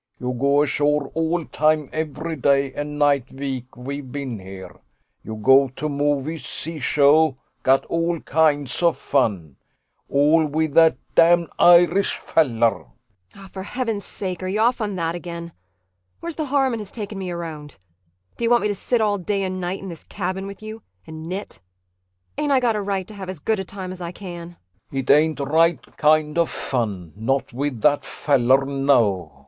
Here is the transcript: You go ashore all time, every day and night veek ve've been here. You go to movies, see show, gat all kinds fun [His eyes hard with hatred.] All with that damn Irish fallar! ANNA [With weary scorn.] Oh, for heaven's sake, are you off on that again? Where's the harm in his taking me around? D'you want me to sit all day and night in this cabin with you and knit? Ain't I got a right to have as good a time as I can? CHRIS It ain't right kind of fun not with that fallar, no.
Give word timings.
You 0.19 0.33
go 0.33 0.63
ashore 0.63 1.11
all 1.13 1.45
time, 1.45 1.87
every 1.93 2.35
day 2.35 2.73
and 2.73 2.97
night 2.97 3.27
veek 3.29 3.65
ve've 3.77 4.11
been 4.11 4.39
here. 4.39 4.79
You 5.21 5.35
go 5.35 5.67
to 5.75 5.87
movies, 5.89 6.43
see 6.43 6.79
show, 6.79 7.35
gat 7.63 7.85
all 7.85 8.19
kinds 8.21 8.73
fun 8.79 8.93
[His 8.97 8.97
eyes 8.97 9.01
hard 9.13 9.35
with 9.35 9.53
hatred.] 9.53 9.57
All 10.09 10.45
with 10.47 10.73
that 10.73 10.97
damn 11.13 11.47
Irish 11.59 12.17
fallar! 12.17 12.55
ANNA 12.65 12.77
[With 12.79 12.79
weary 12.79 13.33
scorn.] 13.35 13.45
Oh, 13.45 13.47
for 13.49 13.61
heaven's 13.61 14.03
sake, 14.03 14.41
are 14.41 14.47
you 14.47 14.59
off 14.59 14.81
on 14.81 14.95
that 14.95 15.13
again? 15.13 15.51
Where's 16.19 16.35
the 16.35 16.45
harm 16.45 16.73
in 16.73 16.79
his 16.79 16.91
taking 16.91 17.19
me 17.19 17.29
around? 17.29 17.77
D'you 18.37 18.49
want 18.49 18.63
me 18.63 18.69
to 18.69 18.73
sit 18.73 19.01
all 19.01 19.19
day 19.19 19.43
and 19.43 19.59
night 19.61 19.83
in 19.83 19.89
this 19.89 20.05
cabin 20.05 20.47
with 20.47 20.63
you 20.63 20.81
and 21.05 21.29
knit? 21.29 21.61
Ain't 22.39 22.51
I 22.51 22.59
got 22.59 22.75
a 22.75 22.81
right 22.81 23.07
to 23.07 23.13
have 23.13 23.29
as 23.29 23.37
good 23.37 23.59
a 23.59 23.63
time 23.63 23.91
as 23.91 24.01
I 24.01 24.11
can? 24.11 24.57
CHRIS 24.89 24.99
It 24.99 25.11
ain't 25.11 25.39
right 25.39 25.97
kind 25.97 26.39
of 26.39 26.49
fun 26.49 27.13
not 27.15 27.53
with 27.53 27.81
that 27.81 28.01
fallar, 28.03 28.65
no. 28.65 29.33